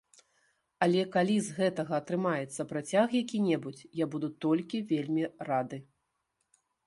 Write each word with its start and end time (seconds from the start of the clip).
Але 0.85 1.01
калі 1.15 1.35
з 1.47 1.57
гэтага 1.57 1.93
атрымаецца 2.01 2.61
працяг 2.71 3.07
які-небудзь, 3.21 3.83
я 4.03 4.09
буду 4.15 4.27
толькі 4.49 4.77
вельмі 4.95 5.23
рады. 5.51 5.77